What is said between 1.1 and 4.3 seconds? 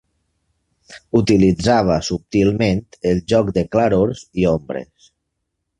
Utilitzava subtilment el joc de clarors